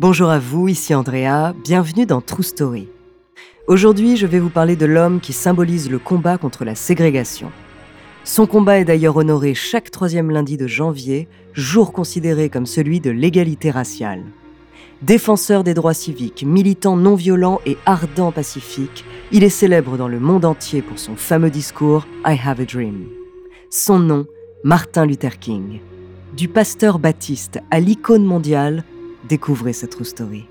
[0.00, 2.88] Bonjour à vous, ici Andrea, bienvenue dans True Story.
[3.66, 7.52] Aujourd'hui, je vais vous parler de l'homme qui symbolise le combat contre la ségrégation.
[8.24, 13.10] Son combat est d'ailleurs honoré chaque troisième lundi de janvier, jour considéré comme celui de
[13.10, 14.22] l'égalité raciale.
[15.02, 20.18] Défenseur des droits civiques, militant non violent et ardent pacifique, il est célèbre dans le
[20.18, 23.04] monde entier pour son fameux discours I Have a Dream.
[23.68, 24.24] Son nom,
[24.64, 25.80] Martin Luther King.
[26.34, 28.82] Du pasteur baptiste à l'icône mondiale,
[29.24, 30.46] Découvrez cette true story.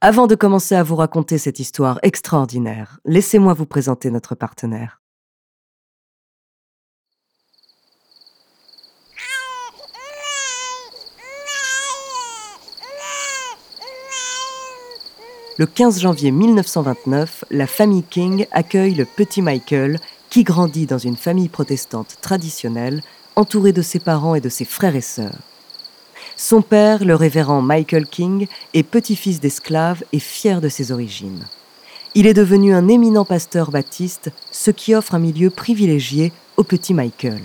[0.00, 5.00] Avant de commencer à vous raconter cette histoire extraordinaire, laissez-moi vous présenter notre partenaire.
[15.58, 21.16] Le 15 janvier 1929, la famille King accueille le petit Michael qui grandit dans une
[21.16, 23.00] famille protestante traditionnelle,
[23.36, 25.38] entouré de ses parents et de ses frères et sœurs.
[26.36, 31.44] Son père, le révérend Michael King, est petit-fils d'esclaves et fier de ses origines.
[32.14, 36.92] Il est devenu un éminent pasteur baptiste, ce qui offre un milieu privilégié au petit
[36.92, 37.40] Michael.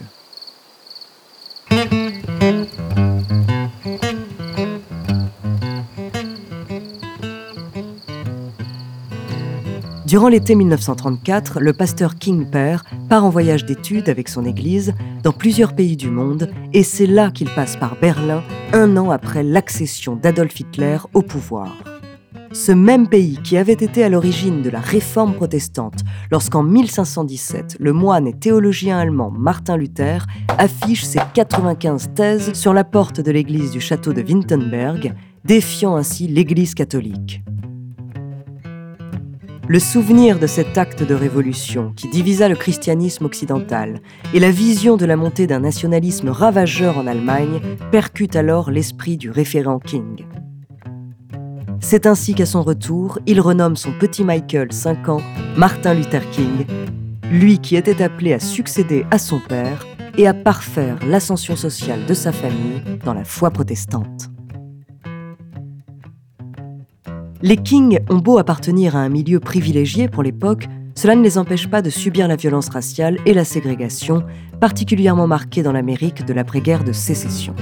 [10.11, 15.31] Durant l'été 1934, le pasteur King père part en voyage d'études avec son église dans
[15.31, 20.17] plusieurs pays du monde et c'est là qu'il passe par Berlin un an après l'accession
[20.17, 21.71] d'Adolf Hitler au pouvoir.
[22.51, 27.93] Ce même pays qui avait été à l'origine de la réforme protestante lorsqu'en 1517 le
[27.93, 30.27] moine et théologien allemand Martin Luther
[30.57, 36.27] affiche ses 95 thèses sur la porte de l'église du château de Wittenberg, défiant ainsi
[36.27, 37.45] l'église catholique.
[39.71, 44.01] Le souvenir de cet acte de révolution qui divisa le christianisme occidental
[44.33, 49.31] et la vision de la montée d'un nationalisme ravageur en Allemagne percutent alors l'esprit du
[49.31, 50.25] référent King.
[51.79, 55.21] C'est ainsi qu'à son retour, il renomme son petit Michael, 5 ans,
[55.55, 56.65] Martin Luther King,
[57.31, 62.13] lui qui était appelé à succéder à son père et à parfaire l'ascension sociale de
[62.13, 64.30] sa famille dans la foi protestante.
[67.43, 71.67] Les Kings ont beau appartenir à un milieu privilégié pour l'époque, cela ne les empêche
[71.67, 74.23] pas de subir la violence raciale et la ségrégation,
[74.59, 77.55] particulièrement marquée dans l'Amérique de l'après-guerre de sécession.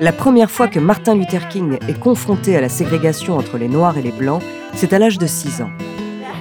[0.00, 3.96] La première fois que Martin Luther King est confronté à la ségrégation entre les Noirs
[3.96, 4.42] et les Blancs,
[4.74, 5.70] c'est à l'âge de 6 ans.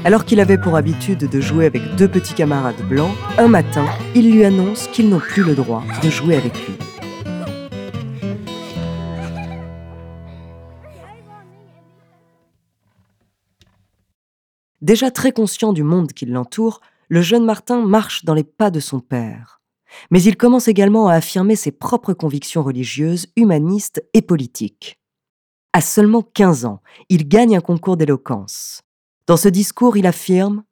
[0.03, 3.85] Alors qu'il avait pour habitude de jouer avec deux petits camarades blancs, un matin,
[4.16, 6.75] il lui annonce qu'ils n'ont plus le droit de jouer avec lui.
[14.81, 18.80] Déjà très conscient du monde qui l'entoure, le jeune Martin marche dans les pas de
[18.80, 19.62] son père.
[20.09, 24.97] Mais il commence également à affirmer ses propres convictions religieuses, humanistes et politiques.
[25.74, 28.81] À seulement 15 ans, il gagne un concours d'éloquence.
[29.28, 30.64] Dans ce discours, il affirme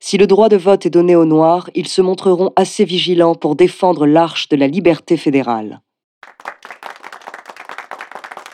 [0.00, 3.54] Si le droit de vote est donné aux Noirs, ils se montreront assez vigilants pour
[3.54, 5.82] défendre l'arche de la liberté fédérale.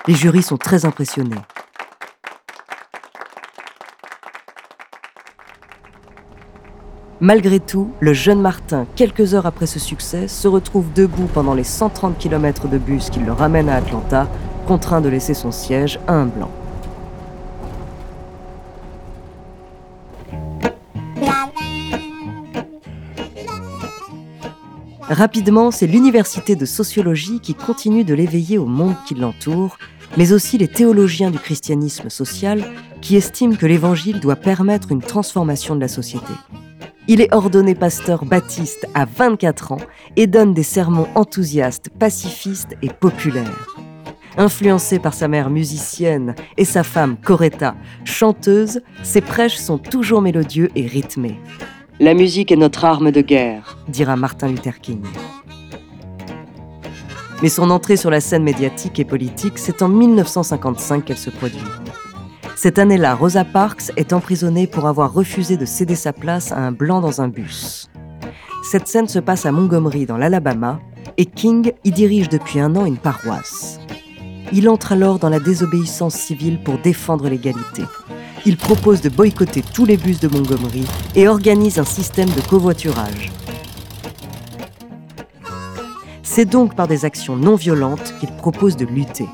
[0.08, 1.36] Les jurys sont très impressionnés.
[7.24, 11.64] Malgré tout, le jeune Martin, quelques heures après ce succès, se retrouve debout pendant les
[11.64, 14.28] 130 km de bus qui le ramènent à Atlanta,
[14.66, 16.50] contraint de laisser son siège à un blanc.
[25.08, 29.78] Rapidement, c'est l'université de sociologie qui continue de l'éveiller au monde qui l'entoure,
[30.18, 32.62] mais aussi les théologiens du christianisme social
[33.00, 36.34] qui estiment que l'Évangile doit permettre une transformation de la société.
[37.06, 39.80] Il est ordonné pasteur baptiste à 24 ans
[40.16, 43.76] et donne des sermons enthousiastes, pacifistes et populaires.
[44.38, 47.74] Influencé par sa mère musicienne et sa femme Coretta,
[48.04, 51.38] chanteuse, ses prêches sont toujours mélodieux et rythmés.
[52.00, 55.04] La musique est notre arme de guerre, dira Martin Luther King.
[57.42, 61.60] Mais son entrée sur la scène médiatique et politique, c'est en 1955 qu'elle se produit.
[62.64, 66.72] Cette année-là, Rosa Parks est emprisonnée pour avoir refusé de céder sa place à un
[66.72, 67.90] blanc dans un bus.
[68.62, 70.80] Cette scène se passe à Montgomery, dans l'Alabama,
[71.18, 73.80] et King y dirige depuis un an une paroisse.
[74.50, 77.82] Il entre alors dans la désobéissance civile pour défendre l'égalité.
[78.46, 83.30] il propose de boycotter tous les bus de Montgomery et organise un système de covoiturage.
[86.22, 89.28] C'est donc par des actions non violentes qu'il propose de lutter.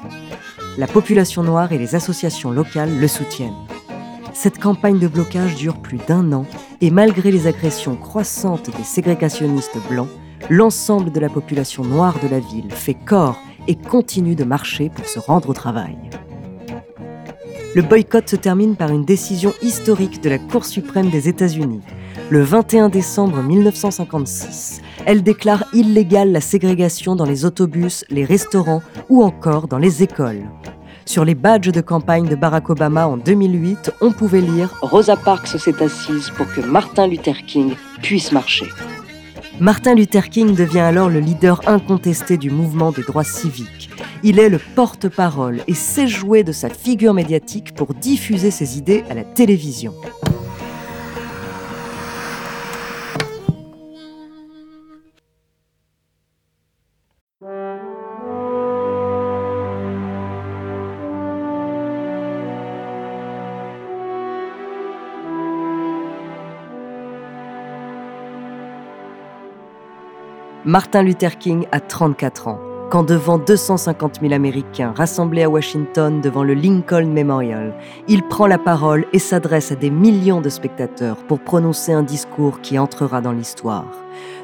[0.81, 3.67] La population noire et les associations locales le soutiennent.
[4.32, 6.47] Cette campagne de blocage dure plus d'un an
[6.81, 10.09] et malgré les agressions croissantes des ségrégationnistes blancs,
[10.49, 13.38] l'ensemble de la population noire de la ville fait corps
[13.69, 15.99] et continue de marcher pour se rendre au travail.
[17.75, 21.82] Le boycott se termine par une décision historique de la Cour suprême des États-Unis.
[22.31, 29.25] Le 21 décembre 1956, elle déclare illégale la ségrégation dans les autobus, les restaurants ou
[29.25, 30.44] encore dans les écoles.
[31.06, 35.59] Sur les badges de campagne de Barack Obama en 2008, on pouvait lire Rosa Parks
[35.59, 38.67] s'est assise pour que Martin Luther King puisse marcher.
[39.59, 43.91] Martin Luther King devient alors le leader incontesté du mouvement des droits civiques.
[44.23, 49.03] Il est le porte-parole et sait jouer de sa figure médiatique pour diffuser ses idées
[49.11, 49.94] à la télévision.
[70.66, 72.60] Martin Luther King a 34 ans,
[72.90, 77.74] quand devant 250 000 Américains rassemblés à Washington devant le Lincoln Memorial,
[78.08, 82.60] il prend la parole et s'adresse à des millions de spectateurs pour prononcer un discours
[82.60, 83.86] qui entrera dans l'histoire.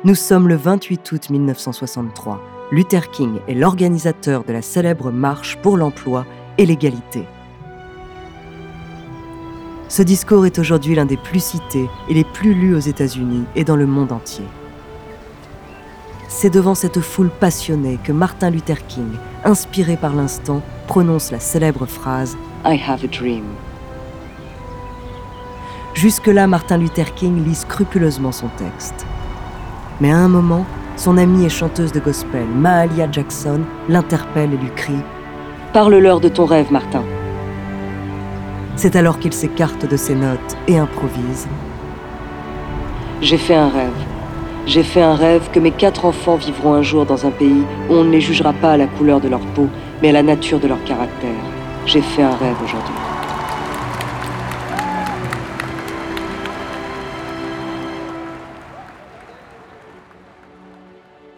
[0.05, 2.41] Nous sommes le 28 août 1963.
[2.73, 6.25] Luther King est l'organisateur de la célèbre marche pour l'emploi
[6.57, 7.25] et l'égalité.
[9.89, 13.65] Ce discours est aujourd'hui l'un des plus cités et les plus lus aux États-Unis et
[13.65, 14.47] dans le monde entier.
[16.29, 19.13] C'est devant cette foule passionnée que Martin Luther King,
[19.45, 23.45] inspiré par l'instant, prononce la célèbre phrase I have a dream.
[25.95, 29.07] Jusque-là, Martin Luther King lit scrupuleusement son texte.
[30.01, 34.71] Mais à un moment, son amie et chanteuse de gospel, Mahalia Jackson, l'interpelle et lui
[34.75, 35.03] crie
[35.73, 37.03] Parle-leur de ton rêve, Martin.
[38.75, 41.49] C'est alors qu'il s'écarte de ses notes et improvise
[43.23, 44.16] J'ai fait un rêve.
[44.67, 47.95] J'ai fait un rêve que mes quatre enfants vivront un jour dans un pays où
[47.95, 49.69] on ne les jugera pas à la couleur de leur peau,
[50.03, 51.31] mais à la nature de leur caractère.
[51.87, 52.95] J'ai fait un rêve aujourd'hui.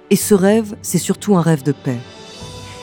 [0.08, 1.98] Et ce rêve, c'est surtout un rêve de paix.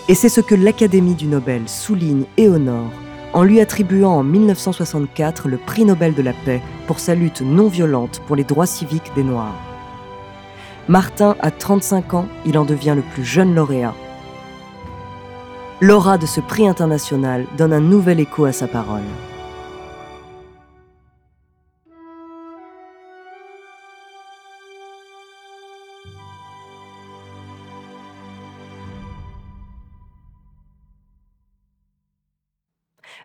[0.07, 2.92] Et c'est ce que l'Académie du Nobel souligne et honore
[3.33, 7.68] en lui attribuant en 1964 le prix Nobel de la paix pour sa lutte non
[7.68, 9.75] violente pour les droits civiques des Noirs.
[10.88, 13.96] Martin a 35 ans, il en devient le plus jeune lauréat.
[15.82, 19.02] L'aura de ce prix international donne un nouvel écho à sa parole.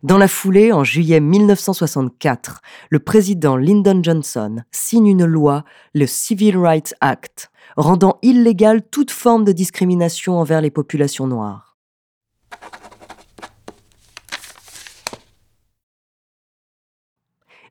[0.03, 5.65] Dans la foulée, en juillet 1964, le président Lyndon Johnson signe une loi,
[5.95, 11.77] le Civil Rights Act, rendant illégale toute forme de discrimination envers les populations noires.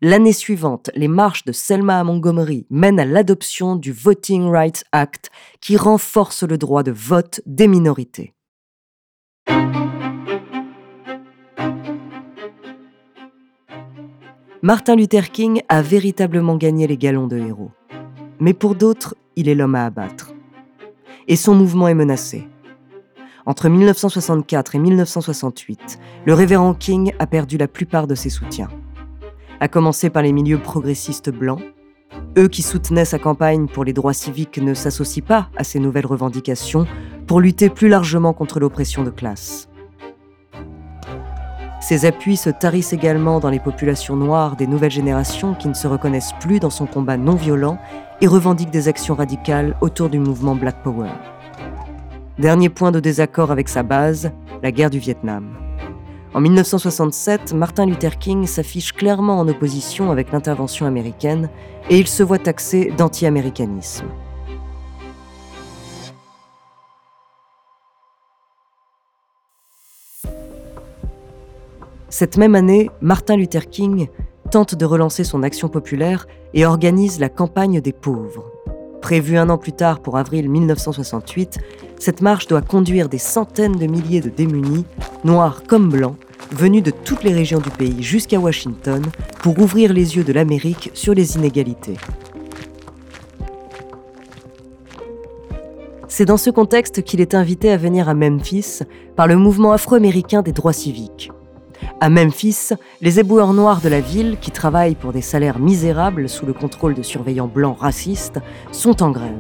[0.02, 5.32] L'année suivante, les marches de Selma à Montgomery mènent à l'adoption du Voting Rights Act
[5.62, 8.36] qui renforce le droit de vote des minorités.
[14.62, 17.72] Martin Luther King a véritablement gagné les galons de héros.
[18.42, 20.34] Mais pour d'autres, il est l'homme à abattre.
[21.30, 22.46] Et son mouvement est menacé.
[23.46, 28.68] Entre 1964 et 1968, le révérend King a perdu la plupart de ses soutiens.
[29.62, 31.62] À commencer par les milieux progressistes blancs,
[32.38, 36.06] eux qui soutenaient sa campagne pour les droits civiques ne s'associent pas à ces nouvelles
[36.06, 36.86] revendications
[37.28, 39.69] pour lutter plus largement contre l'oppression de classe.
[41.80, 45.88] Ses appuis se tarissent également dans les populations noires des nouvelles générations qui ne se
[45.88, 47.78] reconnaissent plus dans son combat non violent
[48.22, 51.10] et revendiquent des actions radicales autour du mouvement Black Power.
[52.38, 54.32] Dernier point de désaccord avec sa base,
[54.62, 55.56] la guerre du Vietnam.
[56.34, 61.50] En 1967, Martin Luther King s'affiche clairement en opposition avec l'intervention américaine
[61.90, 64.06] et il se voit taxé d'anti-américanisme.
[72.10, 74.08] Cette même année, Martin Luther King
[74.50, 78.52] tente de relancer son action populaire et organise la campagne des pauvres.
[79.00, 81.60] Prévue un an plus tard pour avril 1968,
[82.00, 84.86] cette marche doit conduire des centaines de milliers de démunis,
[85.24, 86.16] noirs comme blancs,
[86.52, 89.04] venus de toutes les régions du pays jusqu'à Washington
[89.44, 91.98] pour ouvrir les yeux de l'Amérique sur les inégalités.
[96.08, 98.80] C'est dans ce contexte qu'il est invité à venir à Memphis
[99.16, 101.32] par le mouvement afro-américain des droits civiques.
[102.02, 102.70] À Memphis,
[103.02, 106.94] les éboueurs noirs de la ville, qui travaillent pour des salaires misérables sous le contrôle
[106.94, 108.40] de surveillants blancs racistes,
[108.72, 109.34] sont en grève.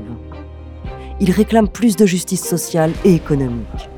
[1.21, 3.89] Ils réclament plus de justice sociale et économique.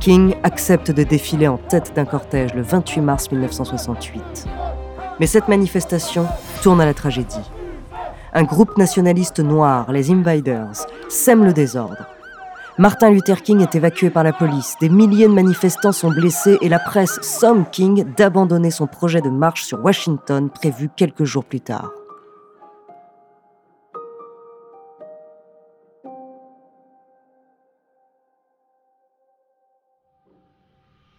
[0.00, 4.46] King accepte de défiler en tête d'un cortège le 28 mars 1968.
[5.20, 6.26] Mais cette manifestation
[6.62, 7.50] tourne à la tragédie
[8.34, 12.06] un groupe nationaliste noir, les Invaders, sème le désordre.
[12.78, 16.68] Martin Luther King est évacué par la police, des milliers de manifestants sont blessés et
[16.68, 21.60] la presse somme King d'abandonner son projet de marche sur Washington prévu quelques jours plus
[21.60, 21.90] tard.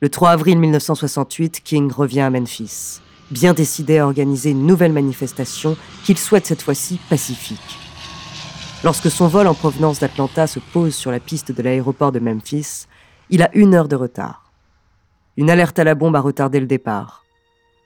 [0.01, 3.01] Le 3 avril 1968, King revient à Memphis
[3.31, 7.88] bien décidé à organiser une nouvelle manifestation qu'il souhaite cette fois-ci pacifique.
[8.81, 12.85] Lorsque son vol en provenance d'Atlanta se pose sur la piste de l'aéroport de Memphis,
[13.29, 14.53] il a une heure de retard.
[15.35, 17.25] Une alerte à la bombe a retardé le départ.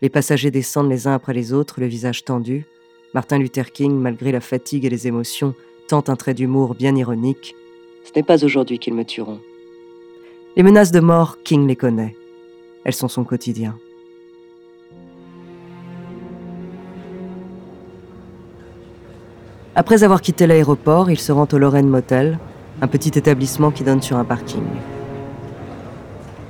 [0.04, 2.68] Les passagers descendent les uns après les autres, le visage tendu.
[3.16, 5.56] Martin Luther King, malgré la fatigue et les émotions,
[5.88, 7.56] tente un trait d'humour bien ironique.
[8.04, 9.40] Ce n'est pas aujourd'hui qu'ils me tueront.
[10.56, 12.16] Les menaces de mort, King les connaît.
[12.86, 13.76] Elles sont son quotidien.
[19.75, 22.38] Après avoir quitté l'aéroport, il se rend au Lorraine Motel,
[22.82, 24.62] un petit établissement qui donne sur un parking.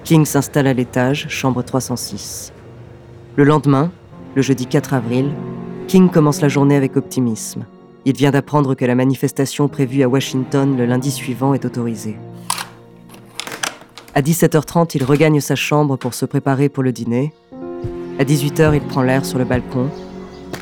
[0.03, 2.51] King s'installe à l'étage, chambre 306.
[3.37, 3.91] Le lendemain,
[4.35, 5.31] le jeudi 4 avril,
[5.87, 7.65] King commence la journée avec optimisme.
[8.03, 12.17] Il vient d'apprendre que la manifestation prévue à Washington le lundi suivant est autorisée.
[14.15, 17.33] À 17h30, il regagne sa chambre pour se préparer pour le dîner.
[18.19, 19.89] À 18h, il prend l'air sur le balcon,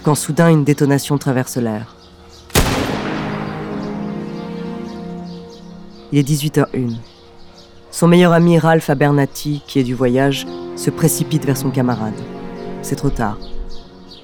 [0.04, 1.96] quand soudain une détonation traverse l'air.
[6.12, 6.96] Il est 18h01.
[7.90, 12.20] Son meilleur ami Ralph Abernathy, qui est du voyage, se précipite vers son camarade.
[12.82, 13.38] C'est trop tard.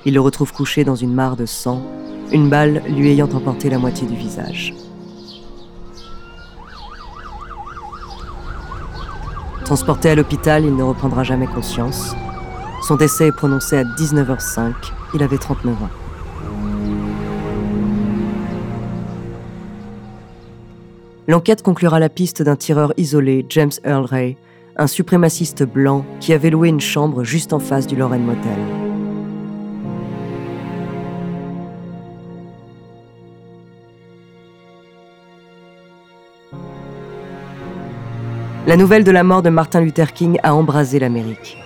[0.06, 1.82] Il le retrouve couché dans une mare de sang,
[2.34, 4.74] une balle lui ayant emporté la moitié du visage.
[9.64, 12.16] Transporté à l'hôpital, il ne reprendra jamais conscience.
[12.86, 14.74] Son décès est prononcé à 19h05.
[15.14, 16.07] Il avait 39 ans.
[21.30, 24.38] L'enquête conclura la piste d'un tireur isolé, James Earl Ray,
[24.78, 28.58] un suprémaciste blanc qui avait loué une chambre juste en face du Lorraine Motel.
[38.66, 41.58] La nouvelle de la mort de Martin Luther King a embrasé l'Amérique.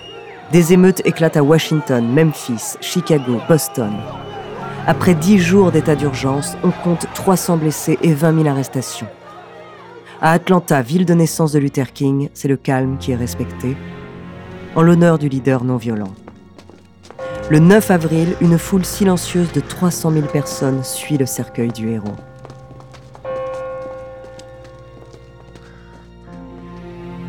[0.50, 3.92] Des émeutes éclatent à Washington, Memphis, Chicago, Boston.
[4.88, 9.06] Après dix jours d'état d'urgence, on compte 300 blessés et 20 000 arrestations.
[10.24, 13.76] À Atlanta, ville de naissance de Luther King, c'est le calme qui est respecté,
[14.76, 16.12] en l'honneur du leader non violent.
[17.50, 22.14] Le 9 avril, une foule silencieuse de 300 000 personnes suit le cercueil du héros.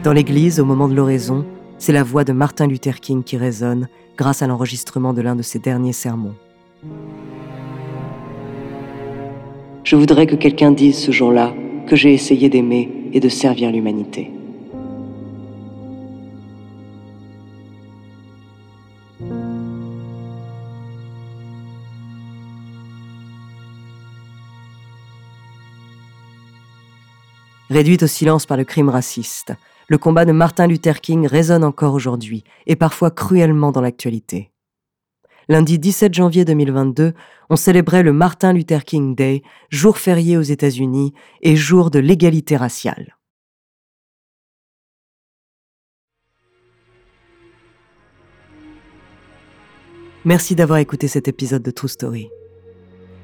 [0.04, 1.48] Dans l'église, au moment de l'oraison,
[1.80, 5.42] c'est la voix de Martin Luther King qui résonne grâce à l'enregistrement de l'un de
[5.42, 6.36] ses derniers sermons.
[9.84, 11.56] Je voudrais que quelqu'un dise ce jour-là
[11.88, 14.32] que j'ai essayé d'aimer et de servir l'humanité.
[27.70, 29.54] Réduite au silence par le crime raciste,
[29.88, 34.53] le combat de Martin Luther King résonne encore aujourd'hui et parfois cruellement dans l'actualité.
[35.50, 37.14] Lundi 17 janvier 2022,
[37.50, 42.56] on célébrait le Martin Luther King Day, jour férié aux États-Unis et jour de l'égalité
[42.56, 43.18] raciale.
[50.24, 52.30] Merci d'avoir écouté cet épisode de True Story.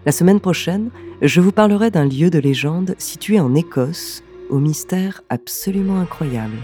[0.05, 5.21] La semaine prochaine, je vous parlerai d'un lieu de légende situé en Écosse, au mystère
[5.29, 6.57] absolument incroyable.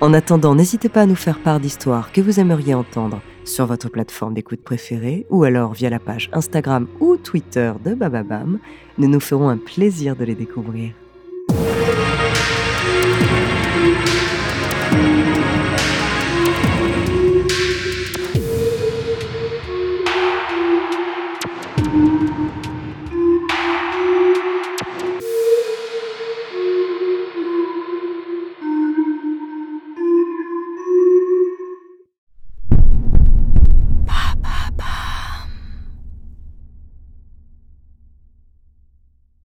[0.00, 3.88] En attendant, n'hésitez pas à nous faire part d'histoires que vous aimeriez entendre sur votre
[3.88, 8.58] plateforme d'écoute préférée ou alors via la page Instagram ou Twitter de Bababam.
[8.98, 10.92] Nous nous ferons un plaisir de les découvrir.